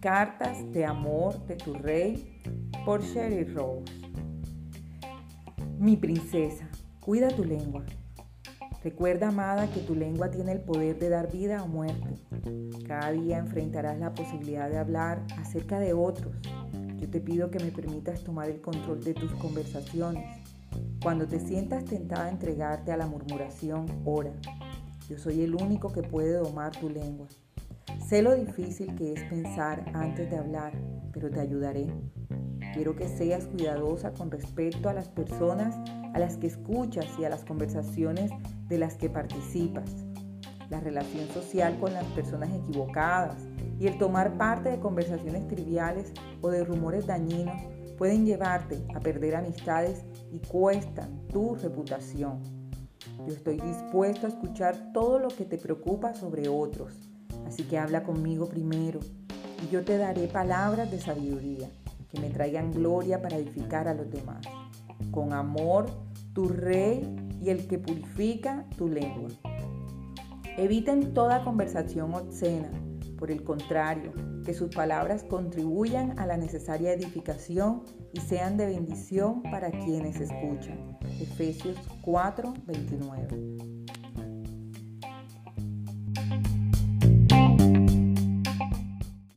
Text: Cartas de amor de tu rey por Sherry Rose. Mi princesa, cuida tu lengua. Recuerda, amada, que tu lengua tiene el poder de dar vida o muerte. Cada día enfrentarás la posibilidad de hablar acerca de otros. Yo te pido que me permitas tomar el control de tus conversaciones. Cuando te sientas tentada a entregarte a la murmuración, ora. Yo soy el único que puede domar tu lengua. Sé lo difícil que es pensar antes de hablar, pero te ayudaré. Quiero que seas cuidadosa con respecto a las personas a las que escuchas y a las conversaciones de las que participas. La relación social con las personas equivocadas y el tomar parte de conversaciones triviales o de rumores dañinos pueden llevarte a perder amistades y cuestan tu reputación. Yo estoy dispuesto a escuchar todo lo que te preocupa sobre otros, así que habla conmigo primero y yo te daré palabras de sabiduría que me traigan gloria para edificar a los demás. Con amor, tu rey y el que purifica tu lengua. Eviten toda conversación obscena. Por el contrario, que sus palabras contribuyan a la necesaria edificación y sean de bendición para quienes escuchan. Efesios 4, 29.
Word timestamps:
Cartas 0.00 0.72
de 0.72 0.84
amor 0.84 1.44
de 1.48 1.56
tu 1.56 1.74
rey 1.74 2.40
por 2.84 3.02
Sherry 3.02 3.42
Rose. 3.42 3.92
Mi 5.80 5.96
princesa, 5.96 6.68
cuida 7.00 7.28
tu 7.30 7.42
lengua. 7.42 7.84
Recuerda, 8.84 9.28
amada, 9.28 9.66
que 9.66 9.80
tu 9.80 9.96
lengua 9.96 10.30
tiene 10.30 10.52
el 10.52 10.60
poder 10.60 11.00
de 11.00 11.08
dar 11.08 11.32
vida 11.32 11.64
o 11.64 11.66
muerte. 11.66 12.14
Cada 12.86 13.10
día 13.10 13.38
enfrentarás 13.38 13.98
la 13.98 14.14
posibilidad 14.14 14.70
de 14.70 14.78
hablar 14.78 15.20
acerca 15.36 15.80
de 15.80 15.92
otros. 15.92 16.36
Yo 17.00 17.10
te 17.10 17.20
pido 17.20 17.50
que 17.50 17.58
me 17.58 17.72
permitas 17.72 18.22
tomar 18.22 18.48
el 18.48 18.60
control 18.60 19.02
de 19.02 19.14
tus 19.14 19.32
conversaciones. 19.32 20.24
Cuando 21.02 21.26
te 21.26 21.40
sientas 21.40 21.84
tentada 21.86 22.26
a 22.26 22.30
entregarte 22.30 22.92
a 22.92 22.96
la 22.96 23.08
murmuración, 23.08 23.86
ora. 24.04 24.32
Yo 25.10 25.18
soy 25.18 25.40
el 25.40 25.56
único 25.56 25.92
que 25.92 26.02
puede 26.02 26.34
domar 26.34 26.70
tu 26.76 26.88
lengua. 26.88 27.26
Sé 28.08 28.22
lo 28.22 28.34
difícil 28.34 28.94
que 28.94 29.12
es 29.12 29.22
pensar 29.24 29.84
antes 29.92 30.30
de 30.30 30.38
hablar, 30.38 30.72
pero 31.12 31.28
te 31.28 31.40
ayudaré. 31.40 31.88
Quiero 32.72 32.96
que 32.96 33.06
seas 33.06 33.44
cuidadosa 33.44 34.14
con 34.14 34.30
respecto 34.30 34.88
a 34.88 34.94
las 34.94 35.10
personas 35.10 35.76
a 36.14 36.18
las 36.18 36.38
que 36.38 36.46
escuchas 36.46 37.04
y 37.18 37.26
a 37.26 37.28
las 37.28 37.44
conversaciones 37.44 38.30
de 38.66 38.78
las 38.78 38.94
que 38.94 39.10
participas. 39.10 40.06
La 40.70 40.80
relación 40.80 41.28
social 41.28 41.78
con 41.78 41.92
las 41.92 42.06
personas 42.12 42.48
equivocadas 42.50 43.46
y 43.78 43.88
el 43.88 43.98
tomar 43.98 44.38
parte 44.38 44.70
de 44.70 44.80
conversaciones 44.80 45.46
triviales 45.46 46.14
o 46.40 46.48
de 46.48 46.64
rumores 46.64 47.06
dañinos 47.06 47.60
pueden 47.98 48.24
llevarte 48.24 48.82
a 48.94 49.00
perder 49.00 49.36
amistades 49.36 50.06
y 50.32 50.38
cuestan 50.38 51.26
tu 51.26 51.56
reputación. 51.56 52.40
Yo 53.26 53.34
estoy 53.34 53.60
dispuesto 53.60 54.26
a 54.26 54.30
escuchar 54.30 54.94
todo 54.94 55.18
lo 55.18 55.28
que 55.28 55.44
te 55.44 55.58
preocupa 55.58 56.14
sobre 56.14 56.48
otros, 56.48 57.10
así 57.48 57.64
que 57.64 57.78
habla 57.78 58.04
conmigo 58.04 58.46
primero 58.46 59.00
y 59.64 59.72
yo 59.72 59.84
te 59.84 59.96
daré 59.96 60.28
palabras 60.28 60.90
de 60.90 61.00
sabiduría 61.00 61.68
que 62.10 62.20
me 62.20 62.30
traigan 62.30 62.72
gloria 62.72 63.20
para 63.20 63.36
edificar 63.36 63.88
a 63.88 63.94
los 63.94 64.10
demás. 64.10 64.44
Con 65.10 65.32
amor, 65.32 65.86
tu 66.32 66.48
rey 66.48 67.16
y 67.40 67.50
el 67.50 67.66
que 67.66 67.78
purifica 67.78 68.66
tu 68.76 68.88
lengua. 68.88 69.30
Eviten 70.56 71.14
toda 71.14 71.44
conversación 71.44 72.14
obscena. 72.14 72.70
Por 73.18 73.30
el 73.30 73.42
contrario, 73.42 74.12
que 74.44 74.54
sus 74.54 74.74
palabras 74.74 75.24
contribuyan 75.24 76.18
a 76.18 76.26
la 76.26 76.36
necesaria 76.36 76.92
edificación 76.92 77.82
y 78.12 78.20
sean 78.20 78.56
de 78.56 78.66
bendición 78.66 79.42
para 79.42 79.70
quienes 79.70 80.20
escuchan. 80.20 80.98
Efesios 81.20 81.76
4, 82.02 82.54
29. 82.66 83.77